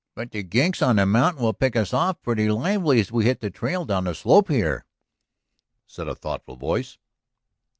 "But 0.15 0.31
the 0.31 0.41
ginks 0.43 0.81
on 0.83 0.95
the 0.95 1.05
mountain 1.05 1.43
will 1.43 1.53
pick 1.53 1.75
us 1.75 1.93
off 1.93 2.23
pretty 2.23 2.49
lively 2.49 2.99
as 2.99 3.11
we 3.11 3.25
hit 3.25 3.39
the 3.39 3.51
trail 3.51 3.85
down 3.85 4.05
the 4.05 4.15
slope 4.15 4.47
here," 4.47 4.83
said 5.85 6.07
a 6.07 6.15
thoughtful 6.15 6.55
voice. 6.55 6.97